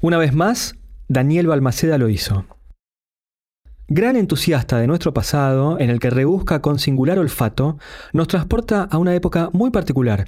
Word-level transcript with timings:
Una 0.00 0.16
vez 0.16 0.32
más, 0.32 0.76
Daniel 1.08 1.48
Balmaceda 1.48 1.98
lo 1.98 2.08
hizo. 2.08 2.44
Gran 3.88 4.14
entusiasta 4.14 4.78
de 4.78 4.86
nuestro 4.86 5.12
pasado, 5.12 5.80
en 5.80 5.90
el 5.90 5.98
que 5.98 6.10
rebusca 6.10 6.60
con 6.60 6.78
singular 6.78 7.18
olfato, 7.18 7.78
nos 8.12 8.28
transporta 8.28 8.84
a 8.84 8.98
una 8.98 9.16
época 9.16 9.50
muy 9.52 9.70
particular, 9.70 10.26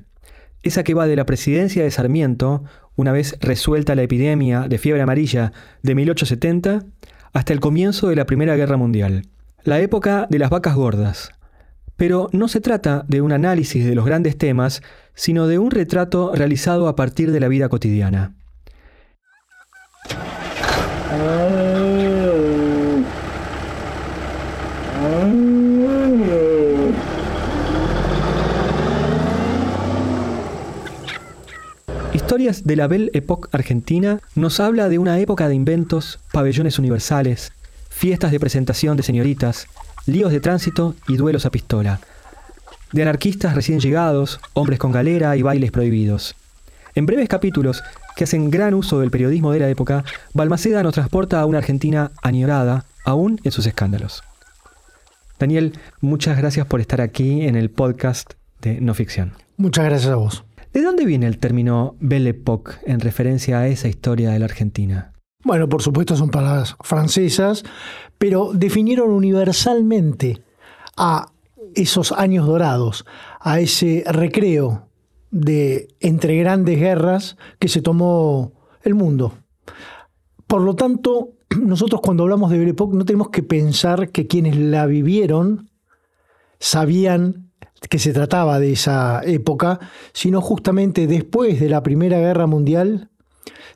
esa 0.63 0.83
que 0.83 0.95
va 0.95 1.07
de 1.07 1.15
la 1.15 1.25
presidencia 1.25 1.85
de 1.85 1.91
Sarmiento, 1.93 2.65
una 2.97 3.13
vez 3.13 3.37
resuelta 3.41 3.95
la 3.95 4.03
epidemia 4.03 4.67
de 4.69 4.79
fiebre 4.79 5.03
amarilla 5.03 5.53
de 5.85 5.95
1870, 5.95 6.85
hasta 7.33 7.53
el 7.53 7.61
comienzo 7.61 8.09
de 8.09 8.17
la 8.17 8.27
Primera 8.27 8.57
Guerra 8.57 8.77
Mundial, 8.77 9.23
la 9.63 9.79
época 9.79 10.27
de 10.29 10.41
las 10.41 10.51
vacas 10.51 10.75
gordas. 10.75 11.31
Pero 11.95 12.29
no 12.33 12.49
se 12.49 12.61
trata 12.61 13.05
de 13.07 13.21
un 13.21 13.31
análisis 13.31 13.87
de 13.87 13.95
los 13.95 14.05
grandes 14.05 14.37
temas, 14.37 14.83
sino 15.15 15.47
de 15.47 15.61
un 15.61 15.71
retrato 15.71 16.33
realizado 16.35 16.89
a 16.89 16.97
partir 16.97 17.31
de 17.31 17.39
la 17.39 17.49
vida 17.49 17.69
cotidiana. 17.69 18.35
Historias 32.13 32.65
de 32.65 32.77
la 32.77 32.87
Belle 32.87 33.11
Époque 33.13 33.49
argentina 33.51 34.21
nos 34.37 34.61
habla 34.61 34.89
de 34.89 35.01
una 35.01 35.19
época 35.19 35.49
de 35.49 35.57
inventos, 35.57 36.21
pabellones 36.31 36.79
universales, 36.79 37.53
fiestas 37.89 38.31
de 38.31 38.39
presentación 38.39 38.97
de 38.97 39.03
señoritas, 39.03 39.67
líos 40.07 40.31
de 40.31 40.39
tránsito 40.39 40.95
y 41.09 41.17
duelos 41.17 41.45
a 41.45 41.51
pistola, 41.51 41.99
de 42.93 43.03
anarquistas 43.03 43.57
recién 43.57 43.81
llegados, 43.81 44.39
hombres 44.53 44.79
con 44.79 44.93
galera 44.93 45.37
y 45.37 45.43
bailes 45.43 45.73
prohibidos. 45.73 46.37
En 46.95 47.07
breves 47.07 47.29
capítulos 47.29 47.83
que 48.21 48.25
hacen 48.25 48.51
gran 48.51 48.75
uso 48.75 49.01
del 49.01 49.11
periodismo 49.11 49.51
de 49.51 49.61
la 49.61 49.71
época, 49.71 50.05
Balmaceda 50.35 50.83
nos 50.83 50.93
transporta 50.93 51.41
a 51.41 51.47
una 51.47 51.57
Argentina 51.57 52.13
añorada, 52.23 52.85
aún 53.07 53.41
en 53.45 53.51
sus 53.51 53.67
escándalos. 53.67 54.23
Daniel, 55.39 55.73
muchas 56.03 56.37
gracias 56.37 56.67
por 56.67 56.83
estar 56.83 57.01
aquí 57.01 57.47
en 57.47 57.57
el 57.57 57.71
podcast 57.71 58.35
de 58.61 58.79
No 58.79 58.93
Ficción. 58.93 59.33
Muchas 59.57 59.87
gracias 59.87 60.13
a 60.13 60.17
vos. 60.17 60.45
¿De 60.75 60.83
dónde 60.83 61.07
viene 61.07 61.27
el 61.27 61.39
término 61.39 61.97
Belle 61.99 62.29
Époque 62.29 62.73
en 62.85 63.01
referencia 63.01 63.61
a 63.61 63.69
esa 63.69 63.89
historia 63.89 64.33
de 64.33 64.39
la 64.39 64.45
Argentina? 64.45 65.15
Bueno, 65.43 65.67
por 65.71 65.81
supuesto 65.81 66.15
son 66.15 66.29
palabras 66.29 66.77
francesas, 66.83 67.65
pero 68.19 68.51
definieron 68.53 69.13
universalmente 69.13 70.43
a 70.99 71.33
esos 71.75 72.13
años 72.13 72.47
dorados, 72.47 73.07
a 73.41 73.61
ese 73.61 74.05
recreo 74.07 74.90
de 75.31 75.89
entre 76.01 76.37
grandes 76.37 76.79
guerras 76.79 77.37
que 77.59 77.69
se 77.69 77.83
tomó 77.83 78.53
el 78.83 78.95
mundo. 78.95 79.35
Por 80.47 80.63
lo 80.63 80.75
tanto, 80.75 81.35
nosotros 81.61 82.01
cuando 82.03 82.25
hablamos 82.25 82.51
de 82.51 82.59
Belle 82.59 82.73
Époque 82.73 82.97
no 82.97 83.05
tenemos 83.05 83.31
que 83.31 83.43
pensar 83.43 84.11
que 84.11 84.27
quienes 84.27 84.57
la 84.57 84.87
vivieron 84.87 85.71
sabían 86.59 87.51
que 87.89 87.99
se 87.99 88.13
trataba 88.13 88.59
de 88.59 88.73
esa 88.73 89.23
época, 89.25 89.81
sino 90.13 90.41
justamente 90.41 91.07
después 91.07 91.61
de 91.61 91.71
la 91.71 91.83
Primera 91.83 92.19
Guerra 92.19 92.47
Mundial 92.47 93.11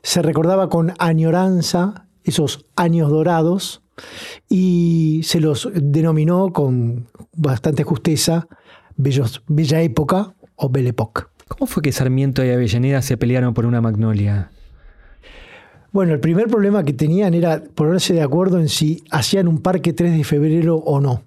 se 0.03 0.21
recordaba 0.21 0.69
con 0.69 0.93
añoranza 0.99 2.07
esos 2.23 2.65
años 2.75 3.09
dorados 3.09 3.81
y 4.47 5.21
se 5.23 5.39
los 5.39 5.69
denominó 5.73 6.53
con 6.53 7.07
bastante 7.35 7.83
justeza 7.83 8.47
Bella 8.97 9.81
Época 9.81 10.35
o 10.55 10.69
Belle 10.69 10.89
Époque. 10.89 11.23
¿Cómo 11.47 11.67
fue 11.67 11.83
que 11.83 11.91
Sarmiento 11.91 12.43
y 12.43 12.49
Avellaneda 12.49 13.03
se 13.03 13.17
pelearon 13.17 13.53
por 13.53 13.67
una 13.67 13.79
magnolia? 13.79 14.51
Bueno, 15.91 16.13
el 16.13 16.19
primer 16.19 16.47
problema 16.47 16.83
que 16.83 16.91
tenían 16.91 17.35
era 17.35 17.63
ponerse 17.75 18.13
de 18.13 18.23
acuerdo 18.23 18.59
en 18.59 18.67
si 18.67 19.03
hacían 19.11 19.47
un 19.47 19.59
parque 19.61 19.93
3 19.93 20.17
de 20.17 20.23
febrero 20.23 20.75
o 20.77 20.99
no. 20.99 21.21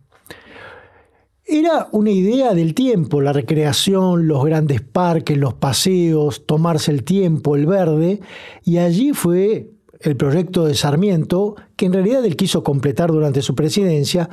Era 1.47 1.89
una 1.93 2.11
idea 2.11 2.53
del 2.53 2.75
tiempo, 2.75 3.23
la 3.23 3.33
recreación, 3.33 4.27
los 4.27 4.45
grandes 4.45 4.83
parques, 4.83 5.39
los 5.39 5.55
paseos, 5.55 6.45
tomarse 6.45 6.91
el 6.91 7.05
tiempo, 7.05 7.57
el 7.57 7.65
verde, 7.65 8.21
y 8.65 8.79
allí 8.79 9.15
fue 9.15 9.71
el 10.01 10.17
proyecto 10.17 10.67
de 10.67 10.75
Sarmiento, 10.75 11.55
que 11.77 11.87
en 11.87 11.95
realidad 11.95 12.25
él 12.25 12.37
quiso 12.37 12.63
completar 12.63 13.11
durante 13.11 13.41
su 13.41 13.55
presidencia, 13.55 14.29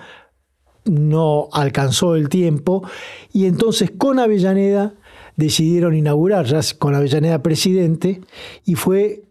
no 0.84 1.48
alcanzó 1.54 2.16
el 2.16 2.28
tiempo, 2.28 2.84
y 3.32 3.46
entonces 3.46 3.92
con 3.98 4.20
Avellaneda 4.20 4.96
decidieron 5.36 5.96
inaugurar, 5.96 6.46
ya 6.46 6.62
con 6.78 6.96
Avellaneda 6.96 7.42
presidente, 7.42 8.22
y 8.66 8.76
fue 8.76 9.24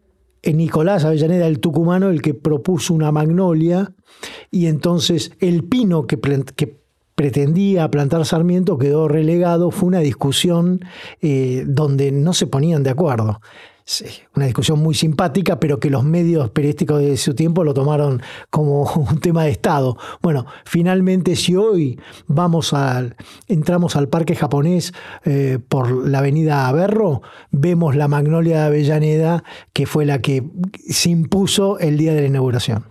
Nicolás 0.52 1.04
Avellaneda, 1.04 1.46
el 1.46 1.60
tucumano, 1.60 2.10
el 2.10 2.20
que 2.20 2.34
propuso 2.34 2.92
una 2.92 3.12
magnolia, 3.12 3.92
y 4.50 4.66
entonces 4.66 5.32
el 5.40 5.64
pino 5.64 6.06
que, 6.06 6.18
pretendía 7.14 7.88
plantar 7.92 8.26
Sarmiento 8.26 8.76
quedó 8.76 9.06
relegado, 9.06 9.70
fue 9.70 9.86
una 9.86 10.00
discusión 10.00 10.84
eh, 11.22 11.64
donde 11.64 12.10
no 12.10 12.32
se 12.32 12.48
ponían 12.48 12.82
de 12.82 12.90
acuerdo. 12.90 13.40
Una 14.34 14.46
discusión 14.46 14.78
muy 14.78 14.94
simpática, 14.94 15.60
pero 15.60 15.78
que 15.78 15.90
los 15.90 16.04
medios 16.04 16.48
periodísticos 16.50 17.00
de 17.00 17.18
su 17.18 17.34
tiempo 17.34 17.64
lo 17.64 17.74
tomaron 17.74 18.22
como 18.48 18.90
un 18.94 19.20
tema 19.20 19.44
de 19.44 19.50
Estado. 19.50 19.98
Bueno, 20.22 20.46
finalmente 20.64 21.36
si 21.36 21.54
hoy 21.54 22.00
vamos 22.26 22.72
al, 22.72 23.16
entramos 23.46 23.94
al 23.96 24.08
parque 24.08 24.36
japonés 24.36 24.94
eh, 25.24 25.58
por 25.68 26.08
la 26.08 26.20
avenida 26.20 26.66
Averro, 26.66 27.20
vemos 27.50 27.94
la 27.94 28.08
magnolia 28.08 28.60
de 28.60 28.66
Avellaneda, 28.66 29.44
que 29.74 29.84
fue 29.84 30.06
la 30.06 30.20
que 30.20 30.42
se 30.88 31.10
impuso 31.10 31.78
el 31.78 31.98
día 31.98 32.14
de 32.14 32.22
la 32.22 32.28
inauguración. 32.28 32.86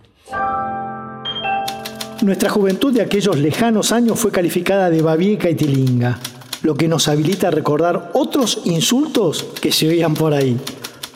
Nuestra 2.22 2.48
juventud 2.48 2.94
de 2.94 3.02
aquellos 3.02 3.36
lejanos 3.36 3.90
años 3.90 4.18
fue 4.18 4.30
calificada 4.30 4.88
de 4.90 5.02
babieca 5.02 5.50
y 5.50 5.56
tilinga, 5.56 6.20
lo 6.62 6.76
que 6.76 6.86
nos 6.86 7.08
habilita 7.08 7.48
a 7.48 7.50
recordar 7.50 8.12
otros 8.14 8.62
insultos 8.64 9.44
que 9.60 9.72
se 9.72 9.88
oían 9.88 10.14
por 10.14 10.32
ahí. 10.32 10.56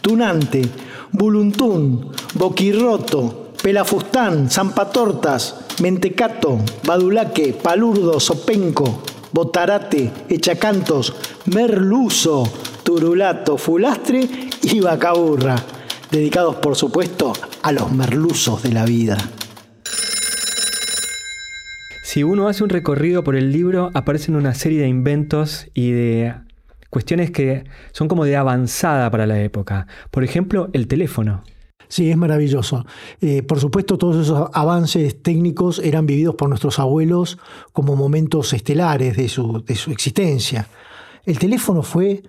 Tunante, 0.09 0.63
buluntún, 1.13 2.13
boquirroto, 2.33 3.53
pelafustán, 3.63 4.49
zampatortas, 4.49 5.67
mentecato, 5.83 6.61
badulaque, 6.87 7.53
palurdo, 7.53 8.19
sopenco, 8.19 9.03
botarate, 9.33 10.11
echacantos, 10.31 11.13
merluzo, 11.45 12.51
turulato, 12.85 13.59
fulastre 13.59 14.27
y 14.63 14.81
vacaburra, 14.81 15.57
dedicados 16.11 16.57
por 16.57 16.75
supuesto 16.75 17.35
a 17.63 17.71
los 17.73 17.93
merluzos 17.93 18.63
de 18.63 18.73
la 18.73 18.87
vida. 18.87 19.19
Si 22.03 22.23
uno 22.23 22.49
hace 22.49 22.65
un 22.65 22.71
recorrido 22.71 23.23
por 23.23 23.37
el 23.37 23.53
libro, 23.53 23.91
aparecen 23.93 24.37
una 24.37 24.55
serie 24.55 24.81
de 24.81 24.89
inventos 24.89 25.67
y 25.75 25.91
de 25.91 26.48
cuestiones 26.91 27.31
que 27.31 27.65
son 27.93 28.09
como 28.09 28.25
de 28.25 28.37
avanzada 28.37 29.11
para 29.11 29.27
la 29.27 29.41
época. 29.41 29.87
Por 30.11 30.25
ejemplo, 30.25 30.71
el 30.73 30.89
teléfono. 30.89 31.43
Sí, 31.89 32.11
es 32.11 32.17
maravilloso. 32.17 32.85
Eh, 33.21 33.43
por 33.43 33.61
supuesto, 33.61 33.97
todos 33.97 34.27
esos 34.27 34.51
avances 34.53 35.23
técnicos 35.23 35.79
eran 35.79 36.07
vividos 36.07 36.35
por 36.35 36.49
nuestros 36.49 36.79
abuelos 36.79 37.39
como 37.73 37.97
momentos 37.97 38.53
estelares 38.53 39.17
de 39.17 39.29
su, 39.29 39.65
de 39.65 39.75
su 39.75 39.91
existencia. 39.91 40.69
El 41.25 41.39
teléfono 41.39 41.83
fue 41.83 42.23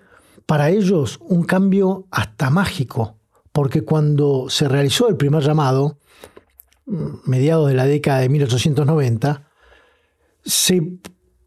para 0.45 0.69
ellos 0.69 1.19
un 1.21 1.43
cambio 1.43 2.07
hasta 2.09 2.49
mágico, 2.49 3.17
porque 3.51 3.83
cuando 3.83 4.49
se 4.49 4.67
realizó 4.67 5.09
el 5.09 5.17
primer 5.17 5.43
llamado, 5.43 5.99
mm, 6.85 7.29
mediados 7.29 7.67
de 7.67 7.75
la 7.75 7.85
década 7.85 8.19
de 8.19 8.29
1890, 8.29 9.49
se 10.43 10.81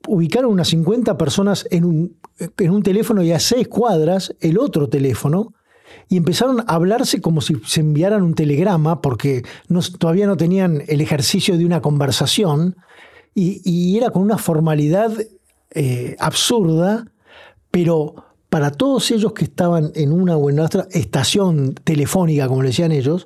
ubicaron 0.06 0.52
unas 0.52 0.68
50 0.68 1.16
personas 1.16 1.66
en 1.70 1.84
un, 1.84 2.16
en 2.58 2.70
un 2.70 2.82
teléfono 2.82 3.22
y 3.22 3.32
a 3.32 3.38
seis 3.38 3.68
cuadras 3.68 4.34
el 4.40 4.58
otro 4.58 4.88
teléfono 4.88 5.54
y 6.08 6.16
empezaron 6.16 6.60
a 6.60 6.74
hablarse 6.74 7.20
como 7.20 7.40
si 7.40 7.56
se 7.66 7.80
enviaran 7.80 8.22
un 8.22 8.34
telegrama 8.34 9.00
porque 9.00 9.42
todavía 9.98 10.26
no 10.26 10.36
tenían 10.36 10.82
el 10.88 11.00
ejercicio 11.00 11.56
de 11.56 11.66
una 11.66 11.80
conversación 11.80 12.76
y, 13.34 13.96
era 13.96 14.10
con 14.10 14.22
una 14.22 14.36
formalidad 14.36 15.10
eh, 15.70 16.16
absurda, 16.18 17.06
pero 17.70 18.14
para 18.50 18.70
todos 18.70 19.10
ellos 19.10 19.32
que 19.32 19.44
estaban 19.44 19.90
en 19.94 20.12
una 20.12 20.36
o 20.36 20.50
en 20.50 20.60
otra 20.60 20.86
estación 20.90 21.72
telefónica, 21.72 22.46
como 22.46 22.62
le 22.62 22.68
decían 22.68 22.92
ellos, 22.92 23.24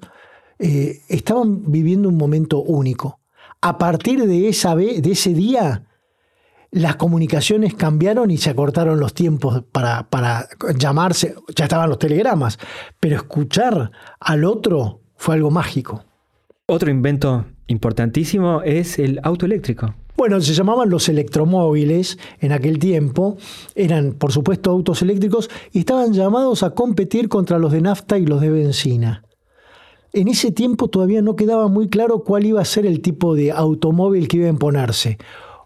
eh, 0.60 1.00
estaban 1.08 1.72
viviendo 1.72 2.08
un 2.08 2.16
momento 2.16 2.62
único. 2.62 3.18
A 3.60 3.78
partir 3.78 4.24
de, 4.26 4.48
esa, 4.48 4.76
de 4.76 5.10
ese 5.10 5.34
día, 5.34 5.88
las 6.70 6.96
comunicaciones 6.96 7.74
cambiaron 7.74 8.30
y 8.30 8.38
se 8.38 8.50
acortaron 8.50 9.00
los 9.00 9.14
tiempos 9.14 9.62
para, 9.72 10.08
para 10.08 10.48
llamarse, 10.76 11.34
ya 11.54 11.64
estaban 11.64 11.88
los 11.88 11.98
telegramas, 11.98 12.58
pero 13.00 13.16
escuchar 13.16 13.90
al 14.20 14.44
otro 14.44 15.00
fue 15.16 15.36
algo 15.36 15.50
mágico. 15.50 16.04
Otro 16.66 16.90
invento 16.90 17.46
importantísimo 17.68 18.62
es 18.62 18.98
el 18.98 19.20
auto 19.22 19.46
eléctrico. 19.46 19.94
Bueno, 20.16 20.40
se 20.40 20.54
llamaban 20.54 20.88
los 20.88 21.10
electromóviles 21.10 22.18
en 22.40 22.52
aquel 22.52 22.78
tiempo, 22.78 23.36
eran 23.74 24.14
por 24.14 24.32
supuesto 24.32 24.70
autos 24.70 25.02
eléctricos 25.02 25.50
y 25.72 25.80
estaban 25.80 26.14
llamados 26.14 26.62
a 26.62 26.70
competir 26.70 27.28
contra 27.28 27.58
los 27.58 27.70
de 27.70 27.82
nafta 27.82 28.18
y 28.18 28.24
los 28.24 28.40
de 28.40 28.50
benzina. 28.50 29.22
En 30.14 30.28
ese 30.28 30.52
tiempo 30.52 30.88
todavía 30.88 31.20
no 31.20 31.36
quedaba 31.36 31.68
muy 31.68 31.88
claro 31.88 32.20
cuál 32.24 32.46
iba 32.46 32.62
a 32.62 32.64
ser 32.64 32.86
el 32.86 33.02
tipo 33.02 33.34
de 33.34 33.52
automóvil 33.52 34.28
que 34.28 34.38
iba 34.38 34.46
a 34.46 34.50
imponerse. 34.50 35.18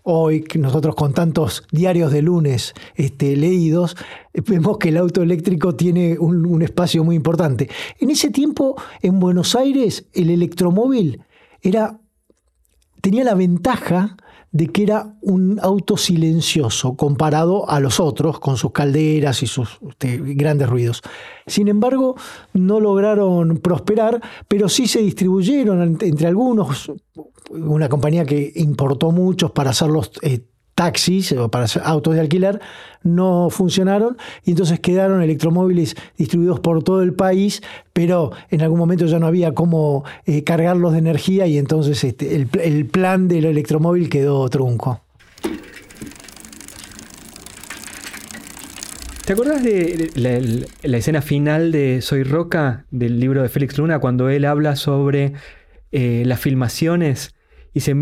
Hoy, 0.02 0.44
nosotros 0.54 0.94
con 0.94 1.12
tantos 1.12 1.64
diarios 1.70 2.12
de 2.12 2.22
lunes 2.22 2.74
este, 2.94 3.36
leídos, 3.36 3.96
vemos 4.32 4.78
que 4.78 4.88
el 4.88 4.96
auto 4.96 5.22
eléctrico 5.22 5.74
tiene 5.74 6.18
un, 6.18 6.46
un 6.46 6.62
espacio 6.62 7.04
muy 7.04 7.16
importante. 7.16 7.68
En 7.98 8.10
ese 8.10 8.30
tiempo, 8.30 8.76
en 9.02 9.20
Buenos 9.20 9.54
Aires, 9.54 10.06
el 10.12 10.30
electromóvil 10.30 11.22
era, 11.62 11.98
tenía 13.00 13.24
la 13.24 13.34
ventaja 13.34 14.16
de 14.52 14.66
que 14.66 14.82
era 14.82 15.14
un 15.22 15.60
auto 15.62 15.96
silencioso 15.96 16.96
comparado 16.96 17.68
a 17.70 17.78
los 17.78 18.00
otros, 18.00 18.40
con 18.40 18.56
sus 18.56 18.72
calderas 18.72 19.42
y 19.42 19.46
sus 19.46 19.78
este, 19.88 20.18
grandes 20.18 20.68
ruidos. 20.68 21.02
Sin 21.46 21.68
embargo, 21.68 22.16
no 22.52 22.80
lograron 22.80 23.58
prosperar, 23.58 24.20
pero 24.48 24.68
sí 24.68 24.88
se 24.88 25.00
distribuyeron 25.00 25.98
entre 26.00 26.26
algunos, 26.26 26.90
una 27.50 27.88
compañía 27.88 28.24
que 28.24 28.52
importó 28.56 29.12
muchos 29.12 29.52
para 29.52 29.70
hacerlos 29.70 30.10
eh, 30.22 30.40
taxis 30.80 31.32
o 31.32 31.50
para 31.50 31.66
autos 31.84 32.14
de 32.14 32.20
alquiler 32.22 32.58
no 33.02 33.50
funcionaron 33.50 34.16
y 34.46 34.52
entonces 34.52 34.80
quedaron 34.80 35.20
electromóviles 35.20 35.94
distribuidos 36.16 36.60
por 36.60 36.82
todo 36.82 37.02
el 37.02 37.12
país, 37.12 37.60
pero 37.92 38.32
en 38.48 38.62
algún 38.62 38.78
momento 38.78 39.04
ya 39.04 39.18
no 39.18 39.26
había 39.26 39.52
cómo 39.52 40.04
eh, 40.24 40.42
cargarlos 40.42 40.92
de 40.92 41.00
energía 41.00 41.46
y 41.46 41.58
entonces 41.58 42.02
este, 42.02 42.34
el, 42.34 42.86
plan 42.86 43.28
del 43.28 43.44
electromóvil 43.44 44.08
quedó 44.08 44.48
trunco. 44.48 45.02
¿Te 49.26 49.34
acordás 49.34 49.62
de 49.62 50.10
la, 50.82 50.96
escena 50.96 51.20
final 51.20 51.72
de 51.72 52.00
Soy 52.00 52.22
Roca, 52.22 52.86
del 52.90 53.20
libro 53.20 53.42
de 53.42 53.50
Félix 53.50 53.76
Luna, 53.76 53.98
cuando 53.98 54.30
él 54.30 54.46
habla 54.46 54.76
sobre 54.76 55.34
eh, 55.92 56.22
las 56.24 56.40
filmaciones 56.40 57.34
y 57.74 57.80
se, 57.80 57.94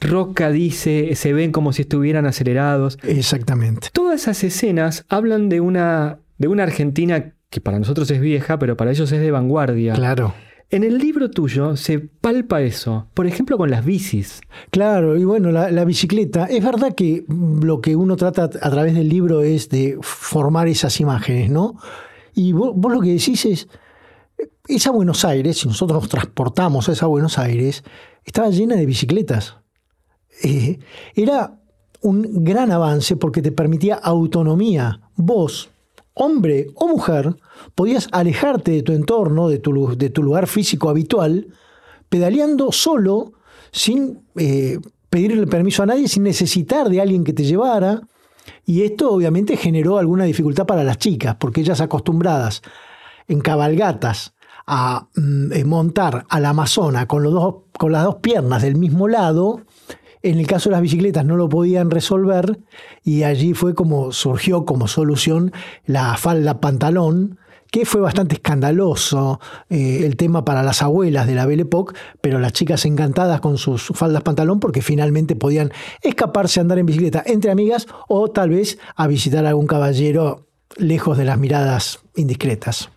Roca 0.00 0.50
dice, 0.50 1.14
se 1.14 1.32
ven 1.32 1.52
como 1.52 1.72
si 1.72 1.82
estuvieran 1.82 2.26
acelerados. 2.26 2.98
Exactamente. 3.02 3.88
Todas 3.92 4.22
esas 4.22 4.44
escenas 4.44 5.04
hablan 5.08 5.48
de 5.48 5.60
una, 5.60 6.18
de 6.38 6.48
una 6.48 6.64
Argentina 6.64 7.32
que 7.50 7.60
para 7.60 7.78
nosotros 7.78 8.10
es 8.10 8.20
vieja, 8.20 8.58
pero 8.58 8.76
para 8.76 8.90
ellos 8.90 9.10
es 9.12 9.20
de 9.20 9.30
vanguardia. 9.30 9.94
Claro. 9.94 10.34
En 10.68 10.82
el 10.82 10.98
libro 10.98 11.30
tuyo 11.30 11.76
se 11.76 12.00
palpa 12.00 12.60
eso, 12.60 13.06
por 13.14 13.28
ejemplo 13.28 13.56
con 13.56 13.70
las 13.70 13.84
bicis. 13.84 14.40
Claro, 14.70 15.16
y 15.16 15.24
bueno, 15.24 15.52
la, 15.52 15.84
bicicleta. 15.84 16.46
Es 16.46 16.64
verdad 16.64 16.92
que 16.94 17.24
lo 17.28 17.80
que 17.80 17.94
uno 17.94 18.16
trata 18.16 18.44
a 18.44 18.70
través 18.70 18.94
del 18.94 19.08
libro 19.08 19.42
es 19.42 19.68
de 19.68 19.96
formar 20.00 20.66
esas 20.66 20.98
imágenes, 21.00 21.50
¿no? 21.50 21.76
Y 22.34 22.52
vos, 22.52 22.72
vos 22.74 22.92
lo 22.92 23.00
que 23.00 23.10
decís 23.12 23.46
es, 23.46 23.68
esa 24.66 24.90
Buenos 24.90 25.24
Aires, 25.24 25.58
si 25.58 25.68
nosotros 25.68 26.02
nos 26.02 26.08
transportamos 26.10 26.88
a 26.88 26.92
esa 26.92 27.06
Buenos 27.06 27.38
Aires, 27.38 27.84
estaba 28.24 28.50
llena 28.50 28.74
de 28.74 28.86
bicicletas. 28.86 29.58
Eh, 30.42 30.78
era 31.14 31.58
un 32.02 32.44
gran 32.44 32.70
avance 32.70 33.16
porque 33.16 33.42
te 33.42 33.52
permitía 33.52 33.94
autonomía. 33.96 35.00
Vos, 35.16 35.70
hombre 36.14 36.68
o 36.74 36.88
mujer, 36.88 37.36
podías 37.74 38.08
alejarte 38.12 38.72
de 38.72 38.82
tu 38.82 38.92
entorno, 38.92 39.48
de 39.48 39.58
tu, 39.58 40.22
lugar 40.22 40.46
físico 40.46 40.88
habitual, 40.88 41.48
pedaleando 42.08 42.72
solo, 42.72 43.32
sin 43.72 44.20
eh, 44.36 44.78
pedirle 45.10 45.46
permiso 45.46 45.82
a 45.82 45.86
nadie, 45.86 46.08
sin 46.08 46.22
necesitar 46.22 46.88
de 46.88 47.00
alguien 47.00 47.24
que 47.24 47.32
te 47.32 47.44
llevara. 47.44 48.02
Y 48.64 48.82
esto 48.82 49.10
obviamente 49.10 49.56
generó 49.56 49.98
alguna 49.98 50.24
dificultad 50.24 50.66
para 50.66 50.84
las 50.84 50.98
chicas, 50.98 51.36
porque 51.38 51.60
ellas 51.60 51.80
acostumbradas 51.80 52.62
en 53.28 53.40
cabalgatas 53.40 54.34
a 54.66 55.08
mm, 55.14 55.52
eh, 55.52 55.64
montar 55.64 56.26
al 56.28 56.44
Amazona 56.44 57.06
con, 57.06 57.22
los 57.22 57.32
dos, 57.32 57.54
con 57.78 57.92
las 57.92 58.04
dos 58.04 58.16
piernas 58.16 58.62
del 58.62 58.76
mismo 58.76 59.08
lado, 59.08 59.62
en 60.30 60.38
el 60.38 60.46
caso 60.46 60.68
de 60.68 60.74
las 60.74 60.82
bicicletas 60.82 61.24
no 61.24 61.36
lo 61.36 61.48
podían 61.48 61.90
resolver 61.90 62.58
y 63.04 63.22
allí 63.22 63.54
fue 63.54 63.74
como 63.74 64.12
surgió 64.12 64.64
como 64.64 64.88
solución 64.88 65.52
la 65.84 66.16
falda 66.16 66.60
pantalón, 66.60 67.38
que 67.70 67.84
fue 67.84 68.00
bastante 68.00 68.36
escandaloso 68.36 69.40
eh, 69.70 70.02
el 70.04 70.16
tema 70.16 70.44
para 70.44 70.62
las 70.62 70.82
abuelas 70.82 71.26
de 71.26 71.34
la 71.34 71.46
Belle 71.46 71.62
Époque, 71.62 71.94
pero 72.20 72.38
las 72.38 72.52
chicas 72.52 72.84
encantadas 72.84 73.40
con 73.40 73.58
sus 73.58 73.86
faldas 73.94 74.22
pantalón 74.22 74.60
porque 74.60 74.82
finalmente 74.82 75.36
podían 75.36 75.72
escaparse 76.02 76.60
a 76.60 76.62
andar 76.62 76.78
en 76.78 76.86
bicicleta 76.86 77.22
entre 77.26 77.50
amigas 77.50 77.86
o 78.08 78.28
tal 78.28 78.50
vez 78.50 78.78
a 78.96 79.06
visitar 79.06 79.46
a 79.46 79.50
algún 79.50 79.66
caballero 79.66 80.46
lejos 80.76 81.18
de 81.18 81.24
las 81.24 81.38
miradas 81.38 82.00
indiscretas. 82.16 82.90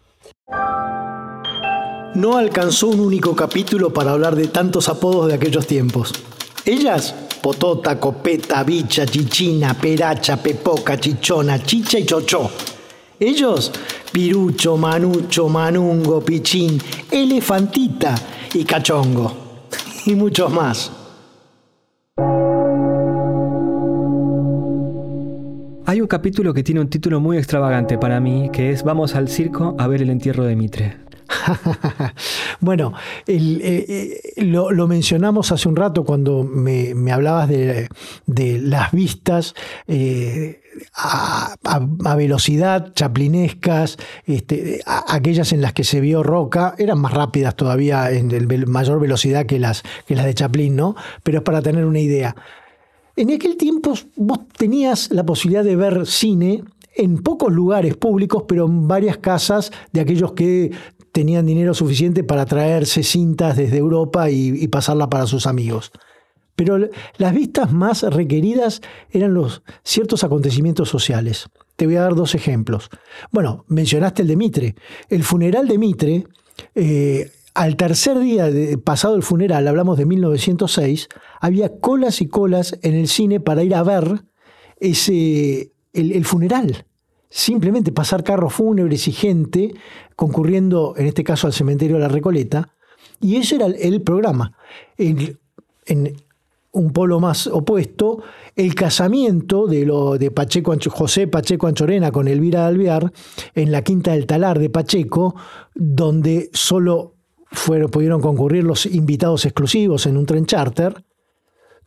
No 2.15 2.37
alcanzó 2.37 2.87
un 2.87 2.99
único 3.01 3.35
capítulo 3.35 3.93
para 3.93 4.11
hablar 4.11 4.35
de 4.35 4.47
tantos 4.47 4.89
apodos 4.89 5.27
de 5.27 5.35
aquellos 5.35 5.67
tiempos. 5.67 6.11
Ellas, 6.65 7.13
potota, 7.41 7.99
copeta, 7.99 8.63
bicha, 8.63 9.05
chichina, 9.05 9.73
peracha, 9.73 10.37
pepoca, 10.37 10.99
chichona, 10.99 11.63
chicha 11.63 11.99
y 11.99 12.05
chocho. 12.05 12.49
Ellos, 13.19 13.71
pirucho, 14.11 14.77
manucho, 14.77 15.49
manungo, 15.49 16.21
pichín, 16.21 16.81
elefantita 17.11 18.15
y 18.53 18.63
cachongo. 18.63 19.47
Y 20.05 20.15
muchos 20.15 20.51
más. 20.51 20.91
Hay 25.85 26.01
un 26.01 26.07
capítulo 26.07 26.53
que 26.53 26.63
tiene 26.63 26.81
un 26.81 26.89
título 26.89 27.19
muy 27.19 27.37
extravagante 27.37 27.97
para 27.97 28.19
mí, 28.19 28.49
que 28.53 28.71
es 28.71 28.83
Vamos 28.83 29.15
al 29.15 29.27
circo 29.27 29.75
a 29.77 29.87
ver 29.87 30.01
el 30.01 30.09
entierro 30.09 30.43
de 30.45 30.55
Mitre. 30.55 31.08
bueno, 32.59 32.93
eh, 33.27 33.85
eh, 34.37 34.43
lo, 34.43 34.87
mencionamos 34.87 35.51
hace 35.51 35.67
un 35.69 35.75
rato 35.75 36.03
cuando 36.03 36.43
me, 36.43 36.93
hablabas 37.11 37.49
de, 37.49 37.89
las 38.61 38.91
vistas 38.91 39.55
eh, 39.87 40.61
a, 40.95 42.15
velocidad, 42.15 42.93
chaplinescas, 42.93 43.97
este, 44.25 44.81
aquellas 44.85 45.53
en 45.53 45.61
las 45.61 45.73
que 45.73 45.83
se 45.83 46.01
vio 46.01 46.23
Roca, 46.23 46.75
eran 46.77 46.99
más 46.99 47.13
rápidas 47.13 47.55
todavía 47.55 48.11
en 48.11 48.29
mayor 48.67 48.99
velocidad 48.99 49.45
que 49.45 49.59
las, 49.59 49.83
que 50.05 50.15
las 50.15 50.25
de 50.25 50.33
Chaplin, 50.33 50.75
¿no? 50.75 50.95
Pero 51.23 51.39
es 51.39 51.43
para 51.43 51.61
tener 51.61 51.85
una 51.85 51.99
idea. 51.99 52.35
En 53.15 53.31
aquel 53.31 53.57
tiempo 53.57 53.93
vos 54.15 54.39
tenías 54.57 55.11
la 55.11 55.25
posibilidad 55.25 55.63
de 55.63 55.75
ver 55.75 56.05
cine 56.05 56.63
en 56.95 57.17
pocos 57.17 57.51
lugares 57.51 57.95
públicos, 57.95 58.43
pero 58.47 58.65
en 58.65 58.87
varias 58.87 59.17
casas 59.17 59.71
de 59.91 60.01
aquellos 60.01 60.33
que 60.33 60.71
tenían 61.11 61.45
dinero 61.45 61.73
suficiente 61.73 62.23
para 62.23 62.45
traerse 62.45 63.03
cintas 63.03 63.57
desde 63.57 63.77
Europa 63.77 64.29
y, 64.29 64.67
pasarla 64.67 65.09
para 65.09 65.27
sus 65.27 65.47
amigos. 65.47 65.91
Pero 66.55 66.77
las 67.17 67.33
vistas 67.33 67.71
más 67.71 68.03
requeridas 68.03 68.81
eran 69.11 69.33
los 69.33 69.63
ciertos 69.83 70.23
acontecimientos 70.23 70.89
sociales. 70.89 71.47
Te 71.75 71.85
voy 71.85 71.95
a 71.95 72.01
dar 72.01 72.15
dos 72.15 72.35
ejemplos. 72.35 72.89
Bueno, 73.31 73.65
mencionaste 73.67 74.23
el 74.23 74.27
de 74.27 74.35
Mitre. 74.35 74.75
El 75.07 75.23
funeral 75.23 75.67
de 75.67 75.77
Mitre, 75.77 76.27
eh, 76.75 77.31
al 77.53 77.77
tercer 77.77 78.19
día 78.19 78.49
pasado 78.83 79.15
el 79.15 79.23
funeral, 79.23 79.67
hablamos 79.67 79.97
de 79.97 80.05
1906, 80.05 81.07
había 81.39 81.79
colas 81.79 82.21
y 82.21 82.27
colas 82.27 82.77
en 82.81 82.93
el 82.93 83.07
cine 83.07 83.39
para 83.39 83.63
ir 83.63 83.73
a 83.73 83.83
ver 83.83 84.23
ese, 84.79 85.71
el 85.93 86.25
funeral 86.25 86.85
simplemente 87.29 87.91
pasar 87.91 88.23
carros 88.23 88.53
fúnebres 88.53 89.07
y 89.07 89.11
gente 89.11 89.73
concurriendo, 90.15 90.95
en 90.97 91.07
este 91.07 91.23
caso, 91.23 91.47
al 91.47 91.53
cementerio 91.53 91.97
de 91.97 92.01
la 92.01 92.07
Recoleta, 92.07 92.69
y 93.21 93.35
ese 93.35 93.55
era 93.55 93.67
el 93.67 94.01
programa. 94.01 94.55
En, 94.97 95.37
un 96.71 96.93
polo 96.93 97.19
más 97.19 97.47
opuesto, 97.47 98.21
el 98.55 98.75
casamiento 98.75 99.65
de, 99.65 99.87
lo, 99.87 100.19
de 100.19 100.29
Pacheco 100.29 100.75
José 100.91 101.27
Pacheco 101.27 101.65
Anchorena 101.65 102.11
con 102.11 102.27
Elvira 102.27 102.67
Alvear 102.67 103.11
en 103.55 103.71
la 103.71 103.81
Quinta 103.81 104.11
del 104.11 104.27
Talar 104.27 104.59
de 104.59 104.69
Pacheco, 104.69 105.35
donde 105.73 106.51
solo 106.53 107.15
fueron, 107.51 107.89
pudieron 107.89 108.21
concurrir 108.21 108.65
los 108.65 108.85
invitados 108.85 109.45
exclusivos 109.45 110.05
en 110.05 110.17
un 110.17 110.27
tren 110.27 110.45
charter. 110.45 111.03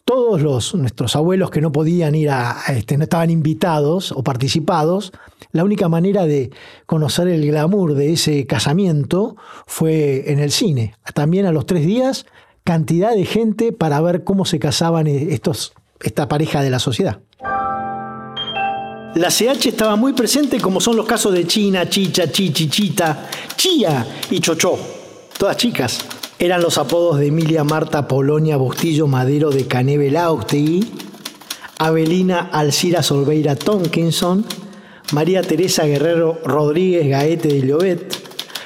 Todos 0.04 0.42
los, 0.42 0.74
nuestros 0.74 1.14
abuelos 1.16 1.50
que 1.50 1.60
no 1.60 1.72
podían 1.72 2.14
ir 2.14 2.30
a, 2.30 2.56
este, 2.68 2.96
no 2.96 3.04
estaban 3.04 3.30
invitados 3.30 4.12
o 4.12 4.22
participados, 4.22 5.12
la 5.52 5.64
única 5.64 5.88
manera 5.88 6.26
de 6.26 6.50
conocer 6.86 7.28
el 7.28 7.46
glamour 7.46 7.94
de 7.94 8.12
ese 8.12 8.46
casamiento 8.46 9.36
fue 9.66 10.30
en 10.32 10.38
el 10.38 10.50
cine. 10.50 10.94
También 11.14 11.46
a 11.46 11.52
los 11.52 11.66
tres 11.66 11.86
días, 11.86 12.26
cantidad 12.64 13.14
de 13.14 13.24
gente 13.24 13.72
para 13.72 14.00
ver 14.00 14.24
cómo 14.24 14.44
se 14.44 14.58
casaban 14.58 15.06
estos, 15.06 15.72
esta 16.00 16.28
pareja 16.28 16.62
de 16.62 16.70
la 16.70 16.78
sociedad. 16.78 17.20
La 19.14 19.28
CH 19.28 19.66
estaba 19.66 19.96
muy 19.96 20.14
presente 20.14 20.58
como 20.58 20.80
son 20.80 20.96
los 20.96 21.06
casos 21.06 21.34
de 21.34 21.46
China, 21.46 21.88
Chicha, 21.88 22.32
Chichi, 22.32 22.68
Chita, 22.68 23.28
Chía 23.56 24.06
y 24.30 24.40
Chochó, 24.40 24.78
todas 25.38 25.58
chicas 25.58 26.21
eran 26.42 26.60
los 26.60 26.76
apodos 26.76 27.20
de 27.20 27.28
Emilia 27.28 27.62
Marta 27.62 28.08
Polonia 28.08 28.56
Bustillo 28.56 29.06
Madero 29.06 29.50
de 29.50 29.68
Caneve 29.68 30.10
Laustegui, 30.10 30.90
Avelina 31.78 32.48
Alcira 32.50 33.00
Solveira 33.04 33.54
Tonkinson, 33.54 34.44
María 35.12 35.42
Teresa 35.42 35.84
Guerrero 35.84 36.40
Rodríguez 36.44 37.06
Gaete 37.06 37.46
de 37.46 37.60
Llobet, 37.60 38.12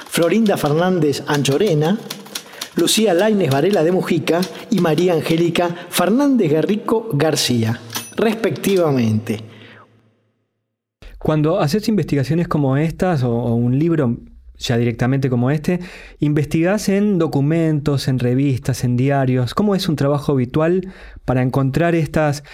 Florinda 0.09 0.57
Fernández 0.57 1.23
Anchorena, 1.27 1.99
Lucía 2.77 3.13
Laines 3.13 3.51
Varela 3.51 3.85
de 3.85 3.93
Mujica 3.93 4.41
y 4.71 4.79
María 4.79 5.13
Angélica 5.13 5.69
Fernández 5.91 6.51
Garrico 6.51 7.11
García, 7.13 7.79
respectivamente. 8.17 9.45
Cuando 11.19 11.61
haces 11.61 11.91
investigaciones 11.91 12.49
como 12.49 12.79
estas 12.79 13.23
o 13.23 13.55
un 13.55 13.79
libro 13.79 14.17
ya 14.59 14.77
directamente 14.77 15.31
como 15.31 15.51
este, 15.51 15.81
investigás 16.21 16.89
en 16.89 17.19
documentos, 17.19 18.09
en 18.09 18.19
revistas, 18.19 18.85
en 18.85 18.97
diarios. 18.97 19.55
¿Cómo 19.55 19.75
es 19.75 19.89
un 19.89 19.97
trabajo 19.97 20.33
habitual 20.33 20.93
para 21.25 21.43
encontrar 21.43 21.95
estas, 21.95 22.45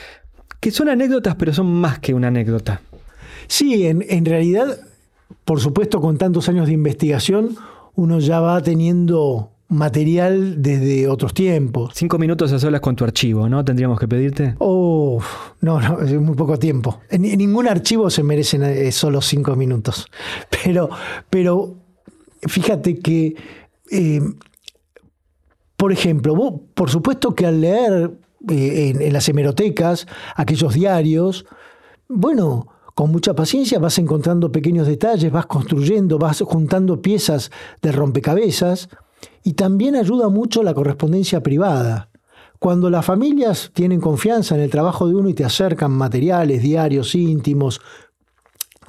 que 0.60 0.70
son 0.70 0.88
anécdotas, 0.88 1.36
pero 1.36 1.52
son 1.52 1.72
más 1.72 1.98
que 1.98 2.14
una 2.14 2.28
anécdota? 2.28 2.80
Sí, 3.46 3.86
en, 3.86 4.04
en 4.08 4.24
realidad, 4.24 4.78
por 5.44 5.60
supuesto, 5.60 6.00
con 6.00 6.18
tantos 6.18 6.48
años 6.48 6.66
de 6.66 6.72
investigación, 6.72 7.56
uno 7.94 8.18
ya 8.18 8.40
va 8.40 8.62
teniendo 8.62 9.52
material 9.72 10.62
desde 10.62 11.08
otros 11.08 11.34
tiempos. 11.34 11.92
Cinco 11.94 12.18
minutos 12.18 12.52
a 12.52 12.58
solas 12.58 12.80
con 12.80 12.94
tu 12.94 13.04
archivo, 13.04 13.48
¿no? 13.48 13.64
Tendríamos 13.64 13.98
que 13.98 14.06
pedirte. 14.06 14.54
Oh, 14.58 15.20
no, 15.60 15.80
no, 15.80 16.00
es 16.00 16.12
muy 16.20 16.36
poco 16.36 16.58
tiempo. 16.58 17.00
En, 17.10 17.22
ningún 17.22 17.66
archivo 17.66 18.10
se 18.10 18.22
merecen 18.22 18.62
eh, 18.62 18.92
solo 18.92 19.20
cinco 19.20 19.56
minutos. 19.56 20.06
Pero, 20.64 20.90
pero 21.28 21.74
fíjate 22.42 22.98
que, 22.98 23.36
eh, 23.90 24.20
por 25.76 25.92
ejemplo, 25.92 26.34
vos, 26.34 26.54
por 26.74 26.90
supuesto 26.90 27.34
que 27.34 27.46
al 27.46 27.60
leer 27.60 28.12
eh, 28.50 28.94
en, 29.00 29.12
las 29.12 29.28
hemerotecas 29.28 30.06
aquellos 30.36 30.74
diarios, 30.74 31.46
bueno, 32.08 32.66
con 32.94 33.10
mucha 33.10 33.34
paciencia 33.34 33.78
vas 33.78 33.98
encontrando 33.98 34.52
pequeños 34.52 34.86
detalles, 34.86 35.32
vas 35.32 35.46
construyendo, 35.46 36.18
vas 36.18 36.40
juntando 36.40 37.00
piezas 37.00 37.50
de 37.80 37.92
rompecabezas 37.92 38.88
y 39.44 39.54
también 39.54 39.96
ayuda 39.96 40.28
mucho 40.28 40.62
la 40.62 40.74
correspondencia 40.74 41.42
privada. 41.42 42.08
Cuando 42.58 42.90
las 42.90 43.04
familias 43.04 43.70
tienen 43.74 44.00
confianza 44.00 44.54
en 44.54 44.60
el 44.60 44.70
trabajo 44.70 45.08
de 45.08 45.14
uno 45.16 45.28
y 45.28 45.34
te 45.34 45.44
acercan 45.44 45.90
materiales, 45.90 46.62
diarios 46.62 47.14
íntimos, 47.14 47.80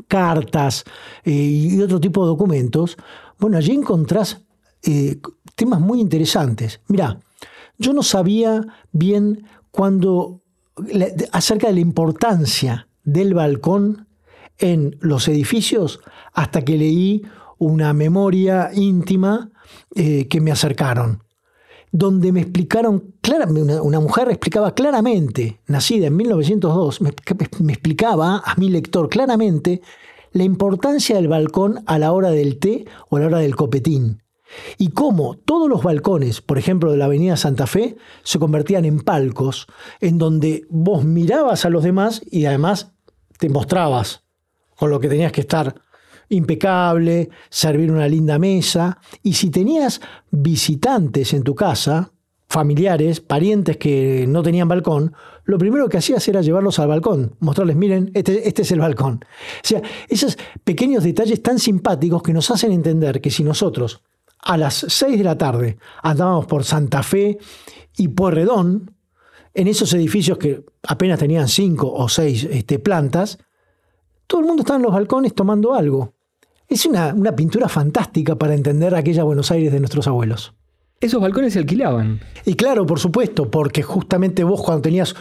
cartas 0.08 0.84
eh, 1.24 1.32
y 1.32 1.82
otro 1.82 2.00
tipo 2.00 2.24
de 2.24 2.28
documentos, 2.28 2.98
bueno, 3.44 3.58
allí 3.58 3.74
encontrás 3.74 4.40
eh, 4.84 5.20
temas 5.56 5.82
muy 5.82 6.00
interesantes. 6.00 6.80
Mira, 6.88 7.20
yo 7.78 7.92
no 7.92 8.02
sabía 8.02 8.66
bien 8.94 9.46
cuando 9.70 10.40
acerca 11.34 11.68
de 11.68 11.74
la 11.74 11.82
importancia 11.82 12.88
del 13.04 13.34
balcón 13.34 14.08
en 14.60 14.96
los 15.02 15.28
edificios 15.28 16.00
hasta 16.32 16.62
que 16.62 16.78
leí 16.78 17.24
una 17.58 17.92
memoria 17.92 18.70
íntima 18.74 19.52
eh, 19.94 20.30
que 20.30 20.40
me 20.40 20.54
acercaron, 20.54 21.22
donde 21.92 22.32
me 22.32 22.40
explicaron 22.40 23.14
una, 23.84 24.00
mujer 24.00 24.30
explicaba 24.30 24.74
claramente, 24.74 25.60
nacida 25.68 26.08
en 26.08 26.16
1902, 26.16 27.02
me 27.02 27.74
explicaba 27.74 28.38
a 28.38 28.56
mi 28.56 28.70
lector 28.70 29.10
claramente 29.10 29.82
la 30.34 30.44
importancia 30.44 31.16
del 31.16 31.28
balcón 31.28 31.84
a 31.86 31.98
la 31.98 32.12
hora 32.12 32.32
del 32.32 32.60
té 32.60 32.86
o 33.10 33.18
a 33.18 33.20
la 33.22 33.28
hora 33.28 33.40
del 33.40 33.56
copetín. 33.56 34.22
Y 34.78 34.90
cómo 34.90 35.36
todos 35.36 35.70
los 35.70 35.84
balcones, 35.84 36.42
por 36.42 36.58
ejemplo, 36.58 36.92
de 36.92 36.98
la 36.98 37.06
Avenida 37.06 37.38
Santa 37.38 37.66
Fe, 37.66 37.96
se 38.24 38.40
convertían 38.40 38.86
en 38.86 39.00
palcos 39.00 39.68
en 40.00 40.18
donde 40.18 40.66
vos 40.70 41.06
mirabas 41.06 41.66
a 41.66 41.70
los 41.70 41.84
demás 41.84 42.22
y 42.30 42.46
además 42.46 42.92
te 43.40 43.50
mostrabas 43.50 44.24
con 44.76 44.90
lo 44.90 45.00
que 45.00 45.08
tenías 45.08 45.32
que 45.32 45.42
estar 45.42 45.76
impecable, 46.30 47.30
servir 47.50 47.92
una 47.92 48.08
linda 48.08 48.40
mesa. 48.40 49.00
Y 49.22 49.34
si 49.34 49.50
tenías 49.50 50.02
visitantes 50.32 51.34
en 51.34 51.44
tu 51.44 51.56
casa, 51.56 52.12
familiares, 52.48 53.20
parientes 53.20 53.78
que 53.78 54.26
no 54.28 54.44
tenían 54.44 54.68
balcón, 54.68 55.14
lo 55.46 55.58
primero 55.58 55.90
que 55.90 55.98
hacías 55.98 56.26
era 56.28 56.42
llevarlos 56.42 56.80
al 56.80 56.88
balcón, 56.88 57.36
mostrarles, 57.40 57.76
miren, 57.76 58.12
este, 58.14 58.48
este, 58.48 58.62
es 58.62 58.72
el 58.72 58.80
balcón. 58.80 59.26
O 59.26 59.68
sea, 59.68 59.82
esos 60.08 60.38
pequeños 60.64 61.04
detalles 61.04 61.42
tan 61.44 61.60
simpáticos 61.60 62.24
que 62.24 62.34
nos 62.34 62.50
hacen 62.50 62.72
entender 62.72 63.20
que 63.20 63.30
si 63.30 63.44
nosotros 63.44 64.02
a 64.40 64.58
las 64.58 64.86
6 64.88 65.18
de 65.18 65.24
la 65.24 65.38
tarde 65.38 65.78
andábamos 66.02 66.46
por 66.46 66.64
Santa 66.64 67.04
Fe 67.04 67.38
y 67.98 68.08
Puerredón, 68.10 68.92
en 69.54 69.68
esos 69.68 69.94
edificios 69.94 70.38
que 70.38 70.64
apenas 70.88 71.20
tenían 71.20 71.48
5 71.48 71.92
o 71.92 72.10
6 72.10 72.48
este, 72.52 72.80
plantas, 72.80 73.38
todo 74.28 74.42
el 74.42 74.48
mundo 74.48 74.62
estaba 74.62 74.78
en 74.78 74.84
los 74.84 74.94
balcones 74.94 75.36
tomando 75.36 75.74
algo. 75.74 76.14
Es 76.68 76.86
una, 76.86 77.14
una 77.14 77.36
pintura 77.36 77.68
fantástica 77.68 78.36
para 78.36 78.56
entender 78.56 78.96
aquella 78.96 79.24
Buenos 79.24 79.52
Aires 79.52 79.72
de 79.72 79.80
nuestros 79.80 80.08
abuelos. 80.08 80.54
Esos 81.00 81.22
balcones 81.22 81.54
se 81.54 81.60
alquilaban. 81.60 82.22
Y 82.46 82.54
claro, 82.56 82.86
por 82.86 82.98
supuesto, 82.98 83.52
porque 83.52 83.84
justamente 83.84 84.44
vos 84.46 84.62
cuando 84.64 84.84
tenías 84.84 85.16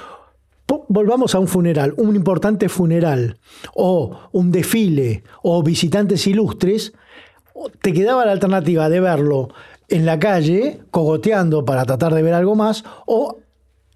volvamos 0.88 1.34
a 1.34 1.38
un 1.38 1.48
funeral, 1.48 1.94
un 1.96 2.16
importante 2.16 2.68
funeral, 2.68 3.38
o 3.74 4.18
un 4.32 4.50
desfile, 4.50 5.22
o 5.42 5.62
visitantes 5.62 6.26
ilustres, 6.26 6.92
te 7.80 7.92
quedaba 7.92 8.24
la 8.24 8.32
alternativa 8.32 8.88
de 8.88 9.00
verlo 9.00 9.48
en 9.88 10.06
la 10.06 10.18
calle, 10.18 10.80
cogoteando 10.90 11.64
para 11.64 11.84
tratar 11.84 12.14
de 12.14 12.22
ver 12.22 12.34
algo 12.34 12.54
más, 12.54 12.84
o 13.06 13.38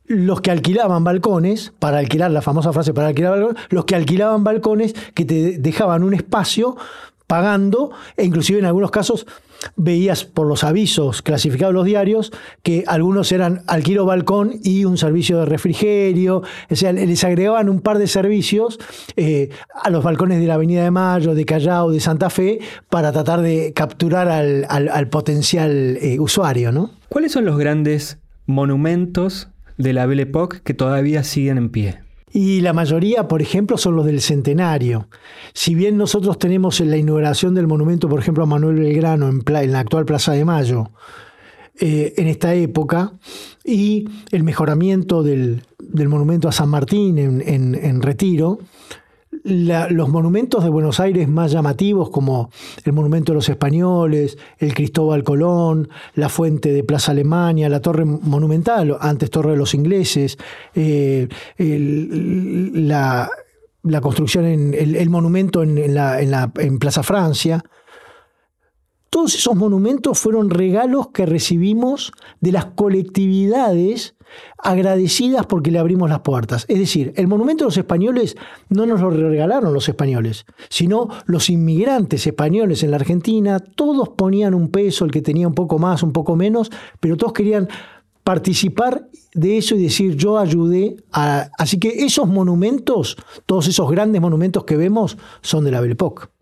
los 0.05 0.41
que 0.41 0.51
alquilaban 0.51 1.05
balcones, 1.05 1.73
para 1.79 1.99
alquilar 1.99 2.31
la 2.31 2.43
famosa 2.43 2.73
frase 2.73 2.95
para 2.95 3.09
alquilar 3.09 3.33
balcones, 3.33 3.63
los 3.71 3.85
que 3.85 3.95
alquilaban 3.95 4.45
balcones 4.45 4.95
que 5.15 5.25
te 5.25 5.59
dejaban 5.59 6.03
un 6.05 6.15
espacio 6.15 6.77
pagando, 7.27 7.91
e 8.17 8.25
inclusive 8.25 8.59
en 8.59 8.67
algunos 8.67 8.91
casos 8.91 9.27
veías 9.75 10.25
por 10.25 10.47
los 10.47 10.65
avisos 10.65 11.23
clasificados 11.23 11.75
los 11.75 11.85
diarios 11.85 12.33
que 12.63 12.85
algunos 12.87 13.33
eran 13.33 13.63
alquilo 13.67 14.05
balcón 14.05 14.53
y 14.63 14.85
un 14.85 14.97
servicio 14.99 15.39
de 15.39 15.47
refrigerio, 15.47 16.43
o 16.71 16.77
sea, 16.77 16.93
les 16.93 17.25
agregaban 17.25 17.69
un 17.69 17.81
par 17.81 17.99
de 17.99 18.07
servicios 18.07 18.79
eh, 19.17 19.51
a 19.83 19.91
los 19.91 20.05
balcones 20.05 20.41
de 20.41 20.47
la 20.47 20.55
Avenida 20.55 20.85
de 20.85 20.91
Mayo, 20.91 21.35
de 21.35 21.45
Callao, 21.45 21.91
de 21.91 22.01
Santa 22.01 22.31
Fe, 22.31 22.61
para 22.89 23.13
tratar 23.13 23.41
de 23.41 23.73
capturar 23.75 24.29
al, 24.29 25.09
potencial 25.09 25.99
eh, 26.01 26.19
usuario. 26.21 26.73
¿no? 26.73 26.91
¿Cuáles 27.09 27.33
son 27.33 27.45
los 27.45 27.59
grandes 27.59 28.19
monumentos 28.47 29.49
de 29.79 29.93
la 29.93 30.07
Belle 30.07 30.23
Époque 30.23 30.61
que 30.63 30.75
todavía 30.75 31.25
siguen 31.25 31.59
en 31.59 31.71
pie? 31.71 32.06
Y 32.37 32.61
la 32.61 32.75
mayoría, 32.75 33.29
por 33.29 33.41
ejemplo, 33.41 33.79
son 33.79 33.97
los 33.97 34.05
del 34.05 34.21
centenario. 34.21 35.09
Si 35.55 35.75
bien 35.75 35.97
nosotros 35.97 36.39
tenemos 36.39 36.79
la 36.81 36.99
inauguración 36.99 37.55
del 37.55 37.67
monumento, 37.67 38.11
por 38.11 38.21
ejemplo, 38.21 38.45
a 38.45 38.47
Manuel 38.47 38.77
Belgrano 38.77 39.27
en, 39.27 39.73
la 39.73 39.79
actual 39.81 40.05
Plaza 40.05 40.33
de 40.33 40.45
Mayo, 40.45 40.91
eh, 41.81 42.13
en 42.19 42.27
esta 42.27 42.53
época, 42.53 43.15
y 43.65 44.07
el 44.33 44.43
mejoramiento 44.43 45.23
del, 45.23 45.63
monumento 45.95 46.47
a 46.47 46.53
San 46.53 46.69
Martín 46.69 47.17
en 47.17 48.03
Retiro, 48.03 48.59
los 49.47 50.09
monumentos 50.09 50.65
de 50.65 50.71
Buenos 50.71 50.99
Aires 50.99 51.29
más 51.29 51.53
llamativos, 51.53 52.11
como 52.11 52.51
el 52.85 52.93
Monumento 52.93 53.33
de 53.33 53.37
los 53.37 53.49
Españoles, 53.49 54.37
el 54.59 54.75
Cristóbal 54.75 55.23
Colón, 55.23 55.89
la 56.15 56.29
Fuente 56.29 56.73
de 56.73 56.83
Plaza 56.83 57.13
Alemania, 57.13 57.69
la 57.69 57.81
Torre 57.81 58.05
Monumental, 58.05 58.97
antes 59.01 59.31
Torre 59.31 59.53
de 59.53 59.57
los 59.57 59.75
Ingleses, 59.75 60.37
eh, 60.75 61.29
la, 61.59 63.31
construcción, 64.03 64.45
en, 64.47 64.75
el, 64.75 65.11
monumento 65.11 65.63
en, 65.63 65.95
la, 65.95 66.21
en 66.21 66.79
Plaza 66.79 67.05
Francia, 67.05 67.63
todos 69.17 69.35
esos 69.35 69.57
monumentos 69.57 70.19
fueron 70.19 70.51
regalos 70.51 71.09
que 71.09 71.25
recibimos 71.25 72.13
de 72.43 72.53
las 72.53 72.67
colectividades 72.67 74.15
agradecidas 74.59 75.47
porque 75.47 75.71
le 75.71 75.79
abrimos 75.79 76.11
las 76.11 76.21
puertas. 76.21 76.67
Es 76.69 76.79
decir, 76.79 77.15
el 77.17 77.27
monumento 77.27 77.65
de 77.65 77.69
los 77.69 77.79
españoles 77.79 78.37
no 78.69 78.85
nos 78.85 79.01
lo 79.01 79.09
regalaron 79.09 79.73
los 79.73 79.89
españoles, 79.89 80.45
sino 80.69 81.09
los 81.25 81.49
inmigrantes 81.49 82.27
españoles 82.27 82.83
en 82.83 82.91
la 82.91 82.99
Argentina, 82.99 83.59
todos 83.59 84.11
ponían 84.11 84.53
un 84.53 84.69
peso, 84.69 85.07
el 85.07 85.13
que 85.13 85.23
tenía 85.23 85.49
un 85.49 85.55
poco 85.55 85.79
más, 85.79 86.03
un 86.03 86.13
poco 86.13 86.37
menos, 86.37 86.71
pero 87.01 87.17
todos 87.17 87.33
querían 87.33 87.71
participar 88.23 89.09
de 89.33 89.57
eso 89.57 89.77
y 89.77 89.83
decir 89.83 90.17
yo 90.17 90.37
ayudé 90.37 90.97
a... 91.11 91.49
Así 91.57 91.79
que 91.79 92.05
esos 92.05 92.29
monumentos, 92.29 93.17
todos 93.47 93.67
esos 93.67 93.91
grandes 93.91 94.21
monumentos 94.21 94.65
que 94.65 94.77
vemos, 94.77 95.17
son 95.41 95.65
de 95.65 95.71
la 95.71 95.81
Belle 95.81 95.95
Époque. 95.95 96.36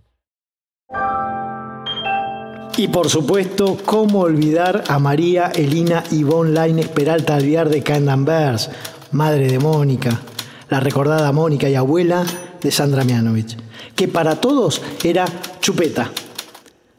Y 2.76 2.88
por 2.88 3.08
supuesto, 3.08 3.78
¿cómo 3.84 4.20
olvidar 4.20 4.82
a 4.88 4.98
María 4.98 5.52
Elina 5.54 6.02
Ivonne 6.10 6.52
Laines 6.52 6.88
Peralta 6.88 7.36
Alviar 7.36 7.68
de 7.68 7.84
Candambers, 7.84 8.68
madre 9.12 9.46
de 9.46 9.60
Mónica, 9.60 10.20
la 10.68 10.80
recordada 10.80 11.30
Mónica 11.30 11.68
y 11.68 11.76
abuela 11.76 12.24
de 12.60 12.70
Sandra 12.72 13.04
Mianovich, 13.04 13.56
que 13.94 14.08
para 14.08 14.40
todos 14.40 14.82
era 15.04 15.24
chupeta. 15.60 16.10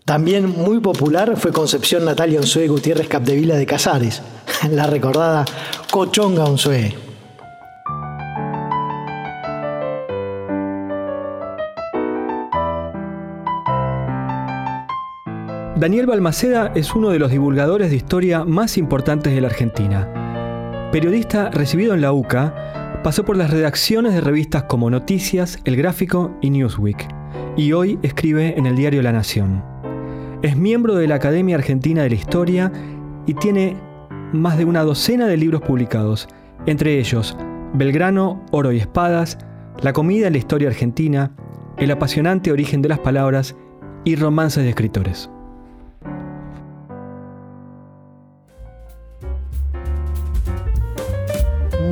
También 0.05 0.47
muy 0.47 0.79
popular 0.79 1.35
fue 1.35 1.51
Concepción 1.51 2.05
Natalia 2.05 2.39
Unzué 2.39 2.69
Gutiérrez 2.69 3.09
Capdevila 3.09 3.55
de 3.55 3.65
Casares, 3.65 4.21
la 4.71 4.87
recordada 4.87 5.43
Cochonga 5.91 6.45
Unzué. 6.45 7.04
Daniel 15.77 16.05
Balmaceda 16.05 16.71
es 16.73 16.95
uno 16.95 17.09
de 17.09 17.19
los 17.19 17.31
divulgadores 17.31 17.89
de 17.89 17.97
historia 17.97 18.45
más 18.45 18.77
importantes 18.77 19.35
de 19.35 19.41
la 19.41 19.47
Argentina. 19.47 20.89
Periodista 20.93 21.49
recibido 21.49 21.93
en 21.93 21.99
la 21.99 22.13
UCA, 22.13 23.01
pasó 23.03 23.25
por 23.25 23.35
las 23.35 23.51
redacciones 23.51 24.13
de 24.13 24.21
revistas 24.21 24.63
como 24.63 24.89
Noticias, 24.89 25.59
El 25.65 25.75
Gráfico 25.75 26.33
y 26.39 26.51
Newsweek, 26.51 27.05
y 27.57 27.73
hoy 27.73 27.99
escribe 28.03 28.57
en 28.57 28.67
el 28.67 28.77
diario 28.77 29.01
La 29.01 29.11
Nación. 29.11 29.65
Es 30.41 30.55
miembro 30.55 30.95
de 30.95 31.09
la 31.09 31.15
Academia 31.15 31.57
Argentina 31.57 32.03
de 32.03 32.09
la 32.09 32.15
Historia 32.15 32.71
y 33.25 33.33
tiene 33.33 33.75
más 34.31 34.57
de 34.57 34.63
una 34.63 34.83
docena 34.83 35.27
de 35.27 35.35
libros 35.35 35.61
publicados, 35.61 36.29
entre 36.67 36.99
ellos 36.99 37.35
Belgrano, 37.73 38.45
Oro 38.51 38.71
y 38.71 38.77
Espadas, 38.77 39.37
La 39.81 39.91
comida 39.91 40.27
en 40.27 40.33
la 40.33 40.39
historia 40.39 40.69
argentina, 40.69 41.35
El 41.77 41.91
apasionante 41.91 42.53
origen 42.53 42.81
de 42.81 42.87
las 42.87 42.99
palabras 42.99 43.57
y 44.05 44.15
Romances 44.15 44.63
de 44.63 44.69
escritores. 44.69 45.29